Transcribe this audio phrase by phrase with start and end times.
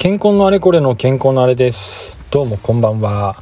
[0.00, 2.18] 健康のあれこれの健康のあれです。
[2.30, 3.36] どうもこんばんは。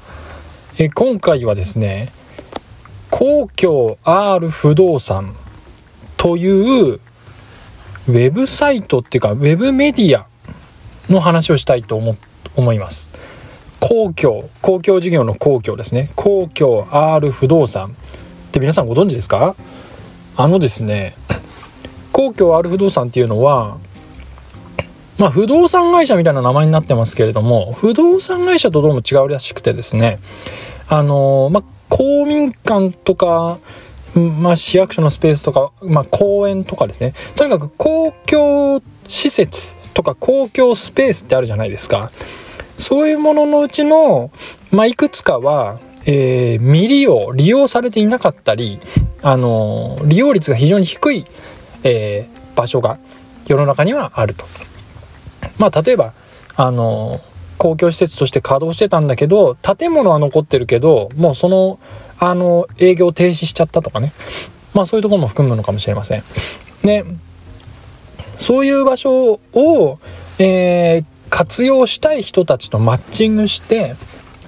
[0.76, 2.10] え今回はですね
[3.12, 5.36] 公共 R 不動産
[6.16, 10.26] というウェブサイトっていうかウェブメディア
[11.08, 12.16] の話をしたいと思
[12.56, 13.08] 思います。
[13.78, 16.10] 公共公共事業の公共ですね。
[16.16, 19.54] 公共 R 不動産って皆さんご存知ですか？
[20.36, 21.14] あのですね
[22.10, 23.78] 公共 R 不動産っていうのは
[25.18, 30.20] まあ、不動産会社みたいな名前になってますけれども、不動産会社とどうも違うらしくてですね、
[30.88, 33.58] あのまあ、公民館とか、
[34.14, 42.12] まあ、市役所のスペースとか、まあ、公園とかですね、とにかく公共施設とか公共スペースってあるじゃないですか。
[42.76, 44.30] そういうもののうちの、
[44.70, 48.78] まあ、いくつかは、えー、未利用、利用されていなかったり、
[49.20, 51.26] あの利用率が非常に低い、
[51.82, 52.98] えー、場所が
[53.48, 54.46] 世の中にはあると。
[55.58, 56.14] まあ、例えば、
[56.56, 57.20] あの、
[57.58, 61.78] 公共施設として稼働してたんだけど、建物は残ってるけど、もうその、
[62.18, 64.12] あの、営業停止しちゃったとかね。
[64.74, 66.22] まあそういうところも含むのかもしれません。
[66.82, 67.04] で、
[68.38, 69.98] そういう場所を、
[70.38, 73.96] えー、活用したい人たちとマッチングして、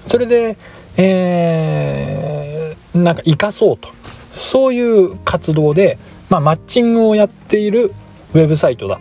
[0.07, 0.57] それで、
[0.97, 3.89] えー、なんか活かそうと。
[4.33, 5.97] そういう活動で、
[6.29, 7.93] まあマッチングをやっている
[8.33, 8.99] ウェブサイトだ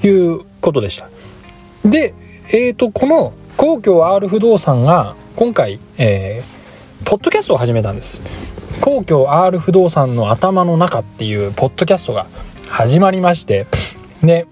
[0.00, 1.08] ということでした。
[1.90, 2.14] で、
[2.52, 8.22] えっ、ー、と、この皇居 R 不動産が今回、えー、ポッドキャストを始めたんです。
[8.82, 12.26] 皇居 R 不動産の頭の中っていうポッドキャストが
[12.68, 13.66] 始まりまして、
[14.22, 14.46] で、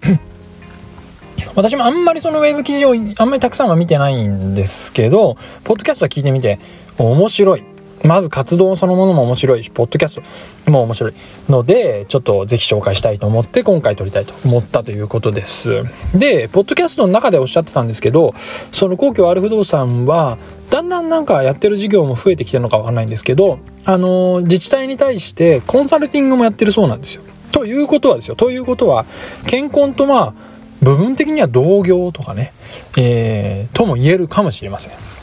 [1.54, 6.58] 私もあんまりそのウェブ記事をあんまりたくさんは見てないんですけど、ポッドキャストは聞いてみて
[6.98, 7.75] 面白い。
[8.04, 10.20] まず活動そのものも面白いし、ポッドキャス
[10.64, 11.14] トも面白い
[11.48, 15.84] ので、ちょっとぜひ紹介したいと思って今回撮りたいと思ったということです。
[16.14, 18.34] で、ポッドキャストの中でおっしゃってたんですけど、
[18.72, 20.38] その皇居ある不動産は、
[20.70, 27.22] だんだんなんかやってる事業も増えてきてるのかわかんないんですけど、あの、自治体に対してコンサルティングもやってるそうなんですよ。
[27.52, 28.36] ということはですよ。
[28.36, 29.06] ということは、
[29.46, 30.34] 健康とまあ、
[30.82, 32.52] 部分的には同業とかね、
[32.98, 35.15] えー、とも言えるかもしれません。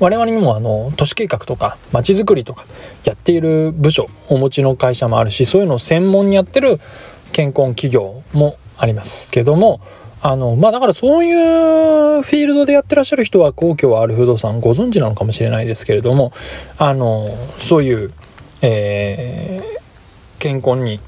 [0.00, 2.64] 我々にもあの都市計画とか街づくりとか
[3.04, 6.78] やっている部署お持ちの会社もあるしそういうのを専門にやってる
[7.32, 9.80] 健康企業もありますけども
[10.20, 16.32] あのまあだからそういうフィールドでやってらっしゃる人は皇居はある不動産ご存知なのかもしれないですけれども
[16.78, 17.28] あの
[17.58, 18.12] そういう、
[18.62, 21.00] えー、健康に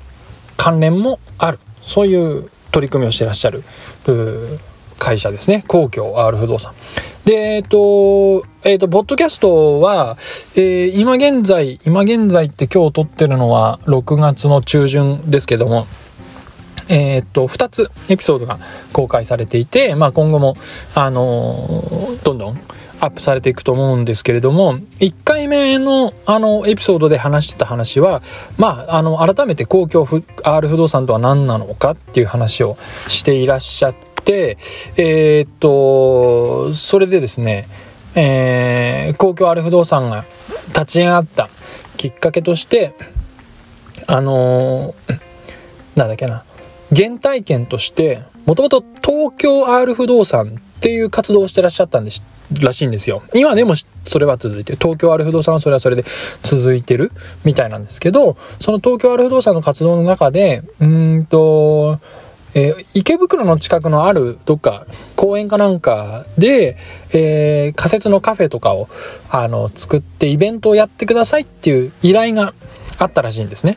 [0.57, 3.65] 関連もあるそういう取り組みをしてらっしゃる
[4.99, 5.65] 会社ですね。
[5.67, 6.75] 皇居 R 不動産。
[7.25, 10.17] で、えっ、と、えっ、と、ポッドキャストは、
[10.57, 15.87] えー、今現在、今現在って今日撮ってるのは6月の中旬ですけども、
[16.89, 18.59] えっ、と、2つエピソードが
[18.93, 20.57] 公開されていて、まあ今後も、
[20.95, 22.61] あのー、どんどん
[23.01, 28.23] アップされていくと思うんですけれども、1回目のあのエピソードで話してた話は、
[28.59, 30.07] まあ、あの、改めて公共
[30.43, 32.77] R 不動産とは何なのかっていう話を
[33.09, 33.95] していらっしゃっ、
[34.33, 37.69] えー、っと、それでですね、
[38.15, 40.25] えー、公共ある不動産が
[40.69, 41.49] 立ち上がった
[41.97, 42.95] きっかけとして、
[44.07, 45.21] あのー、
[45.97, 46.45] なんだっけな、
[46.95, 52.25] 原体験として、もともと東京 R 不動産っていう活動をしてらっしゃったんです
[52.59, 53.23] らしいんですよ。
[53.35, 53.75] 今でも
[54.05, 54.79] それは続いてる。
[54.81, 56.05] 東京ある不動産はそれはそれで
[56.43, 57.13] 続いてる
[57.45, 62.01] みたいなんですけど、その東京ある不動産の活動の中で、うんと、
[62.55, 66.77] えー、池袋の近くのあるどっか公園かなんかで、
[67.13, 68.89] えー、仮設のカフェとかを
[69.31, 72.55] あの作ってイベントをやってくださいっていう依頼が
[72.99, 73.77] あったらしいんですね。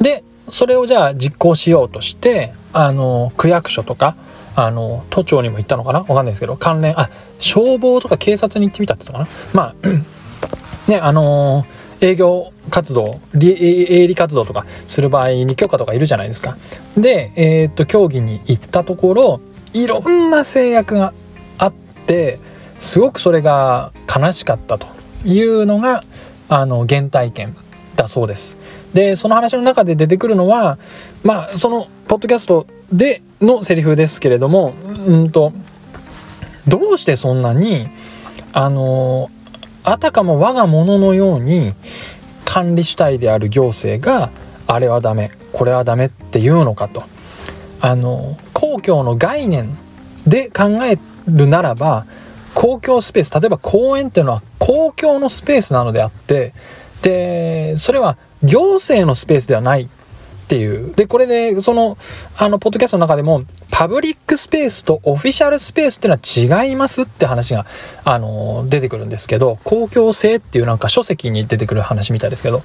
[0.00, 4.16] で、それをじゃあ実行しようとして、あの、区役所とか、
[4.56, 6.00] あの、都庁にも行ったのかな？
[6.00, 7.08] わかんないですけど、関連、あ、
[7.38, 9.62] 消防とか警察に行ってみたって言ったかな？
[9.62, 9.74] ま
[10.86, 16.56] あ、ね、あのー営業活動、営利活動とかする場合に許可とかいるじゃないですか。
[16.96, 19.40] で、えー、っと、競技に行ったところ、
[19.72, 21.14] いろんな制約が
[21.58, 21.72] あっ
[22.06, 22.40] て、
[22.80, 24.88] すごくそれが悲しかったと
[25.24, 26.02] いうのが、
[26.48, 27.56] あの、原体験
[27.94, 28.56] だそうです。
[28.92, 30.78] で、その話の中で出てくるのは、
[31.22, 34.74] まあ、その、ポッドキャストでのセリフですけれども、
[35.06, 35.52] うんと、
[36.66, 37.86] どうしてそんなに、
[38.52, 39.30] あの、
[39.84, 41.74] あたかも我が物のように
[42.44, 44.30] 管理主体である行政が
[44.66, 47.04] あれはダメこれはダメっていうのかと。
[47.84, 49.76] あの公共の概念
[50.24, 52.06] で考えるならば
[52.54, 56.54] 公共スペース例えば公園っていうのは公共のスペースなのであって
[57.02, 59.88] でそれは行政のスペースではないっ
[60.48, 60.94] ていう。
[60.94, 61.96] でこれでその
[62.36, 63.44] あのポッドキャストの中でも
[63.74, 67.64] パブリックスペースとオフィシャルスペースっていうのは違いますって話が、
[68.04, 72.62] あの、出てくるんですけど、公共性っていうなんか書籍に出てくる話みたいですけど、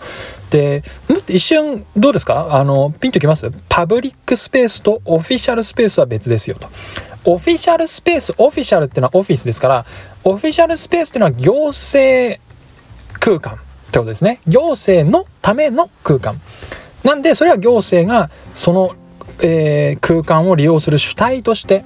[0.50, 0.83] で、
[1.30, 2.56] 一瞬どうですか？
[2.59, 3.50] あの、ピンときます？
[3.69, 6.68] パブリックスペースとオフィシャルスペースは別ですよと。
[7.24, 9.86] オフィシャルスペース、オフィシャルっていうのはオフィスですから、
[10.25, 12.39] オフィシャルスペースっていうのは行政
[13.19, 13.57] 空間っ
[13.92, 14.42] てことですね。
[14.45, 16.39] 行政のための空間。
[17.04, 18.95] なんで、それは行政がその
[19.41, 21.85] えー、空間を利用する主体として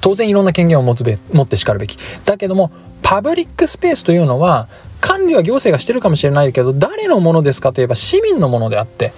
[0.00, 1.96] 当然いろんな権限を持つべ持ってしかるべき。
[2.24, 2.70] だけども
[3.02, 4.68] パブリックスペースというのは
[5.00, 9.12] 管理は行政がしてるかもしれないけど誰のものですかといえば市民のものであって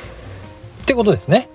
[0.83, 1.49] ってことですね。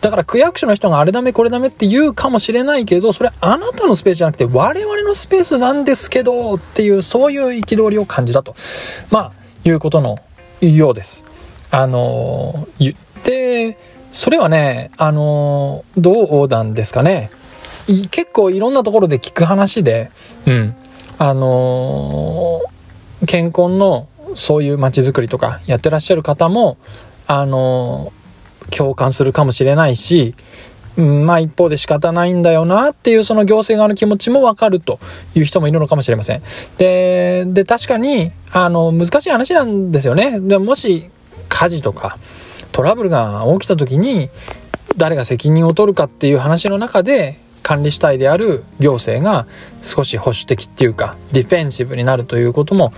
[0.00, 8.54] だから区役所の人があれダメこれダメって言うかもしれないけどそれあなたのスペースじゃなくて我々のスペースなんですけどっていうそういう憤りを感じたと。
[9.10, 9.32] まあ
[9.64, 10.18] いうことの
[10.60, 11.24] ようです。
[11.70, 13.78] あの言って
[14.16, 17.30] それはね、あのー、どうなんですかね。
[18.10, 20.10] 結構いろんなところで聞く話で、
[20.46, 20.74] うん。
[21.18, 26.78] あのー、健康のそういう街づくりとかやってらっしゃる方も、
[27.26, 30.34] あのー、共感するかもしれないし、
[30.96, 34.98] うん、まあ一方で仕方ないんだよなっていうその行政側の気持ちもわかると
[35.34, 36.42] いう人もいるのかもしれません。
[36.78, 40.40] で、で、確かに、あの、難しい話なんですよね。
[40.40, 41.10] でもし
[41.50, 42.16] 火事とか、
[42.76, 44.28] トラブルが起きた時に
[44.98, 49.46] 誰が責任を取るかっていう話の中で管理主体である行政が
[49.80, 52.92] 少し保守的っていうかディフェンシブになるということも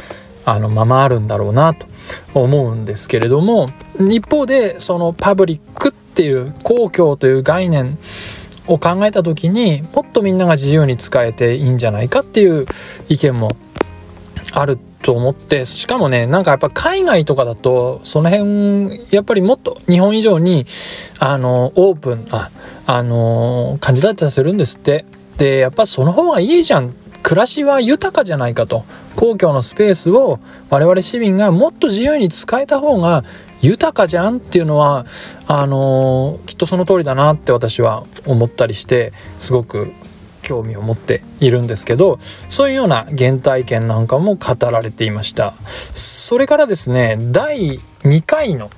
[0.44, 1.86] あのままあるんだろうなと
[2.34, 3.70] 思うんですけれども
[4.00, 7.98] 一方でそのパブリックっていう公共という概念
[8.66, 12.66] を考えた時にもっとみんなが自由に使えていいんじゃないかっていう
[13.08, 13.56] 意見も
[14.54, 20.66] あると思って、しかもね、なんかやっぱ海外とかだと、その辺、やっぱりもっと日本以上に、
[21.18, 22.50] あの、オープンな、
[22.86, 25.04] あの、感じだったりするんですって。
[25.36, 26.94] で、やっぱその方がいいじゃん。
[27.22, 28.84] 暮らしは豊かじゃないかと。
[29.16, 30.38] 公共のスペースを
[30.70, 33.24] 我々市民がもっと自由に使えた方が
[33.60, 35.06] 豊かじゃんっていうのは、
[35.46, 39.92] あのきっとその通りだなって私は思ったりして、すごく
[40.48, 42.18] 興味を持っているんですけど、
[42.48, 45.52] そういうような原体験なんかも語られていました。
[45.94, 48.70] それからですね、第2回の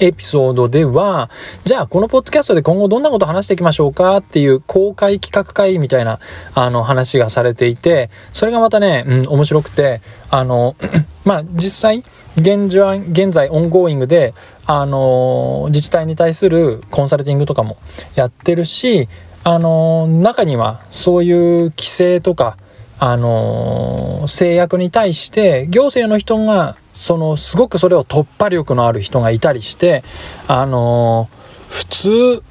[0.00, 1.30] エピソードでは、
[1.64, 6.20] じゃあこのポッドキャストで今後どんなこと話していきましょうかっていう公開企画会みたいな
[6.54, 10.76] あの話がされていて、それがまたね、うん、面白くて、あの、
[11.24, 12.04] まあ実際、
[12.36, 14.34] 現在、現在オンゴーイングで、
[14.66, 17.78] あの、自治体に対するコンサルティングとかも
[18.14, 19.08] やってるし、
[19.44, 22.56] あの、中にはそういう規制とか、
[22.98, 30.02] あの、制約に対して行政の人が、その、すごくそれを突破力のある人がいたりして、
[30.48, 31.28] あの、
[31.68, 32.42] 普通、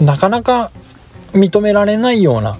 [0.00, 0.70] なかなか
[1.32, 2.58] 認められないような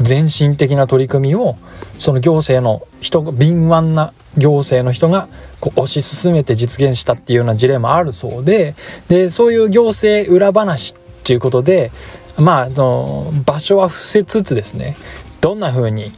[0.00, 1.56] 全身的な取り組みを、
[1.98, 5.28] その行政の人が、敏腕な行政の人が
[5.60, 8.74] こう推し進めて実現したっていうような事例もあるそうで、
[9.08, 11.92] で、そういう行政裏話っていうことで、
[12.38, 14.96] まあ、あの、場所は伏せつつですね、
[15.40, 16.12] どんな風に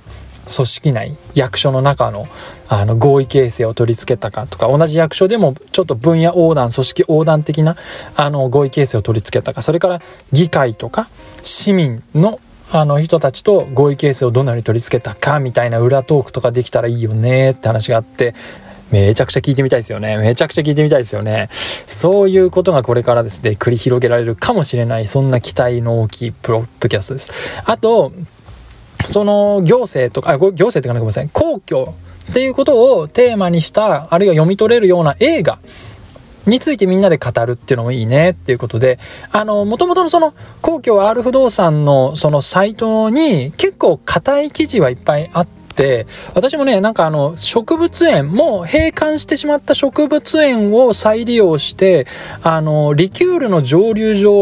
[0.55, 2.27] 組織内、役所の中の
[2.69, 7.77] あの合意形成を取り付けたかとか、同じ役所でもちょっと分野横断、組織横断的な
[8.17, 10.01] あの合意形成を取り付けたか、それから
[10.33, 11.09] 議会とか
[11.43, 12.41] 市民の
[12.75, 18.35] あの人たちと合意形成をどんな風に取り付けたかみたいな裏トークとかできたらいいよねって話があって、
[18.93, 20.19] めちゃくちゃ聞いてみたいですよね。
[20.19, 21.49] めちゃくちゃ聞いてみたいですよね。
[21.51, 27.63] そういうことがこれからですね、繰り広げられるかもしれない、そんな期待の大きいプロッドキャストです。
[27.65, 28.13] あと、
[29.07, 31.95] その行政とか、あ、行政ってかごめんなさい、公共
[32.31, 35.59] っていうことをテーマにした、あるいは読み取れるような映画
[36.47, 38.99] についてみんなで語るっていうのもいいねっていうことで、
[39.31, 45.62] あの、元々のその公共 R 不動産のそのサイトに結構硬い記事はいっぱいあって、、
[46.35, 52.07] 私もね、なんかあの、植物園、もう閉館してしまった植物園を再利用して、
[52.43, 54.33] あの、リキュールの蒸留所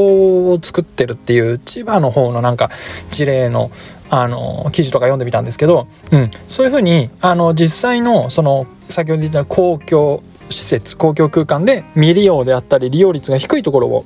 [0.52, 2.70] を作ってるっていう、千葉の方のなんか、
[3.10, 3.70] 事例の、
[4.10, 14.04] あの、記事とか読んでみたんですけど、うん、そういうふうに、あの、実際の、その、先ほど言った公共施設、公共空間で未利用であったり、利用率が低いところを、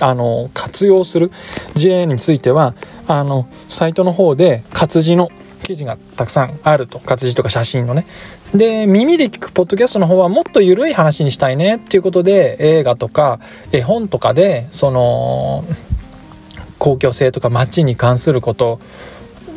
[0.00, 1.30] あの、活用する
[1.74, 2.74] 事例については、
[3.06, 5.30] あの、サイトの方で活字の
[5.62, 6.98] 記事がたくさんあると。
[6.98, 8.06] 活字とか写真のね。
[8.54, 13.40] で、耳で聞くポッドキャストの方はもっと緩い話にしたいねっていうことで、映画とか
[13.72, 15.64] 絵本とかで、その、
[16.78, 18.80] 公共性とか街に関すること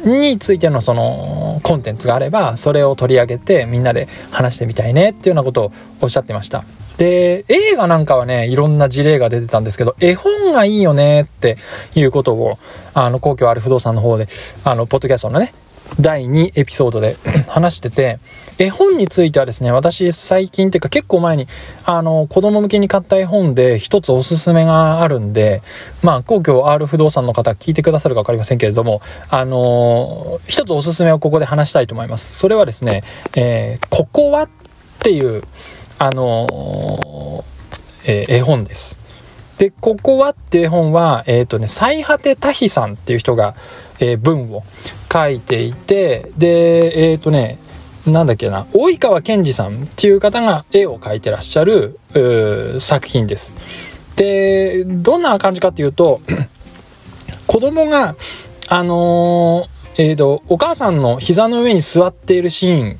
[0.06, 6.64] についてのそのコンテンツがあれば、それを取り上げてみんなで話してみたいねっていうようなことをおっしゃってました。
[6.98, 11.58] で、映画なんかはね、いろんな事例が出てたんですけど、絵本がいいよねって
[11.96, 12.60] いうことを、
[12.94, 14.28] あの、皇居ある不動産の方で、
[14.66, 15.54] あの、ポッドキャストのね、
[16.00, 17.18] 第2エピソードで
[17.48, 18.20] 話してて、
[18.58, 21.48] 絵本についてはですね、私最近っていうか結構前に、
[21.86, 25.62] あの、子供向けに買った絵本で一つおすすめがあるんで、
[26.04, 32.38] まあ、皇居 R 不動産の方聞いてくださるかわかりませんけれども、あの、一つおすすめをここで話したいと思います。
[32.38, 33.04] それはですね、
[33.36, 34.50] えー、ここはっ
[35.00, 35.44] ていう、
[35.98, 37.44] あの
[38.06, 38.98] えー、絵本です。
[39.58, 43.56] で、ここはっていう絵本は、えっ、ー、とね、最果てタヒさんっていう人が、
[44.00, 44.64] えー、文を
[45.12, 47.58] 書いていて、で、えっ、ー、とね、
[48.06, 52.00] なんだっけな、及川健二さんっていう方が絵を描いてらっしゃる
[52.80, 53.54] 作品です。
[54.16, 56.22] で、どんな感じかっていうと、
[57.48, 58.16] 子供が、
[58.68, 63.00] あのー、えっ、と、お母さんの膝の上に座っているシーン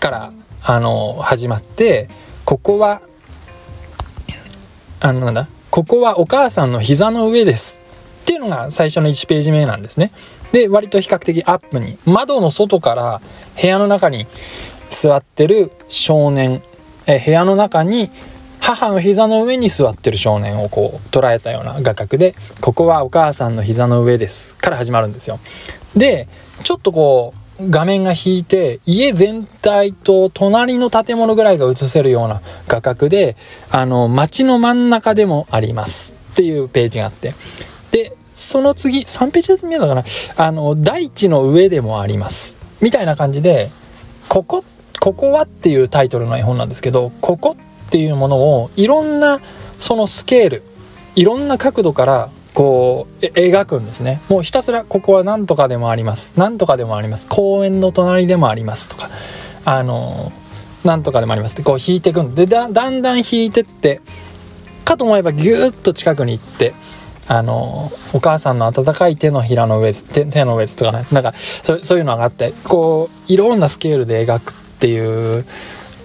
[0.00, 2.08] から、あの、始まって、
[2.44, 3.02] ここは、
[5.00, 7.80] あの、なんだ、ここはお母さんの膝の上です。
[8.28, 10.12] っていうのが最初の1ページ目なんですね。
[10.52, 13.22] で、割と比較的アップに、窓の外から
[13.58, 14.26] 部屋の中に
[14.90, 16.60] 座ってる少年、
[17.06, 18.10] え部屋の中に
[18.60, 25.40] 母の膝の上に座ってる少年をこう捉えたような画角で、ここはお母さんの膝の上ですから始まるんですよ。
[25.96, 26.28] で、
[26.64, 33.36] ちょっとこう、画面が引いて、家全体と隣の建物ぐらいが映せるような画角で、
[33.70, 37.32] あの、街の真ん中でもありますっていうページがあって。
[37.90, 40.04] で、その次、3ページだと見えたかな
[40.36, 42.56] あの、大地の上でもあります。
[42.80, 43.70] みたいな感じで、
[44.28, 44.64] ここ、
[45.00, 49.40] ここはっていうタイトルの絵本なんですけど、ここっていうものをいろんな
[49.78, 50.62] そのスケール、
[51.14, 54.20] いろんな角度からこう描くんですね。
[54.28, 56.34] もうひたすらここは何とかでもあります。
[56.36, 57.26] 何とかでもあります。
[57.28, 59.08] 公園の隣でもありますとか、
[59.64, 60.32] あの、
[60.84, 64.00] 何とかでもありますってこう引いていくんで、だだんだん引いてって、
[64.84, 66.74] かと思えばギューッと近くに行って、
[67.28, 75.44] あの、お母さんの温かい手のひらの上手、手の上とかね、なんかそ、そういうのがあって、こう、いろんなスケールで描くっていう、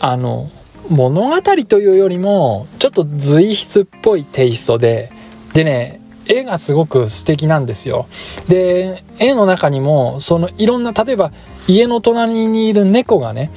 [0.01, 0.49] あの、
[0.89, 5.11] 物語というよりも、ちょっと随筆っぽいテイストで、
[5.53, 8.07] でね、絵がすごく素敵なんですよ。
[8.47, 11.31] で、絵の中にも、そのいろんな、例えば
[11.67, 13.51] 家の隣にいる猫がね、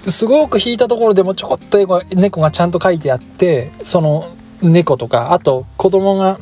[0.00, 1.78] すごく引いたところでもちょこっと
[2.14, 4.24] 猫がちゃんと描いてあって、その
[4.62, 6.38] 猫とか、あと子供が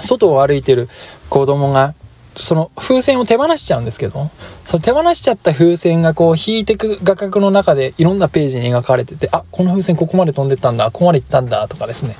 [0.00, 0.88] 外を歩いてる
[1.28, 1.94] 子供が、
[2.34, 4.30] その風船を手放しちゃうんですけど、
[4.64, 12.14] その手放しちゃった風船がこう引いてく画角の中でいろんなページに描かれてて、あ、この風船ここまで飛んでったんだ、ここまで行ったんだとかですね。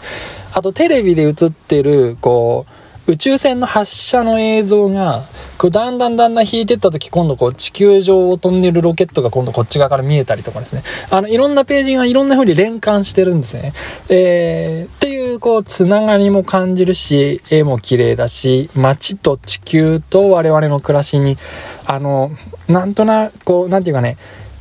[0.55, 2.73] あとテレビで映ってる、こう、
[3.09, 5.25] 宇宙船の発射の映像が、
[5.59, 10.83] こうだんだんだんだん引いてった時、今度こう地球上を飛んでるロケットが今度こっち側から見えたりとかですね。
[11.11, 13.73] あの、いろんなページがいろんな風に連関してるんですね。
[14.09, 21.39] えー、っていうこう、つながりも感じるし、絵も綺麗だし、街と地球と我々の暮らしに、
[21.85, 22.33] あの、
[22.67, 24.17] なんとなく、こう、なんていうかね、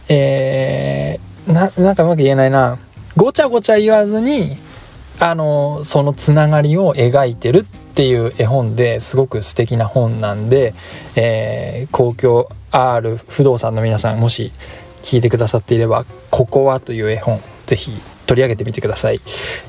[0.07, 2.77] えー、な、なんかうまく言えないな。
[3.17, 4.57] ごちゃごちゃ言わずに、
[5.19, 10.73] あの、そのつながりを描いてるってっていう絵本ですごく素敵な本なんで、
[11.15, 14.51] えー、公共 R 不動産の皆さんもし
[15.01, 17.93] 聞いてくださっていれば「ここは」という絵本ぜひ
[18.25, 19.21] 取り上げてみてください。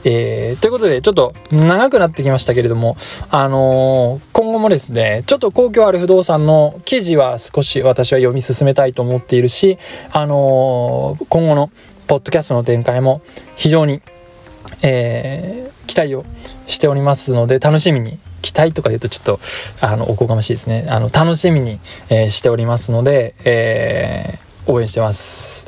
[0.02, 2.96] えー、ということで、ちょっと長くなってきましたけれども、
[3.30, 9.78] あのー、今後もですね、ちょっと公共ある不動産の記事は少し私は読み進めたいと思っているし、
[10.10, 11.70] あのー、今後の
[12.06, 13.20] ポッドキャストの展開も
[13.56, 14.00] 非常に、
[14.82, 16.26] えー、期待を
[16.66, 19.40] しておりますので、楽しみに、期待とか言うとちょっと、
[19.80, 20.84] あの、おこがましいですね。
[20.90, 25.66] あの、楽しみに、えー、しておりますので、えー、応援してます。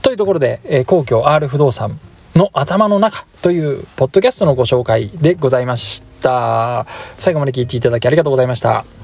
[0.00, 1.98] というところで、えー、皇居 R 不動産
[2.36, 6.86] の頭の中というポッドキャストのご紹介でございました。
[7.18, 9.01] 最後まで聞いていただきありがとうございました。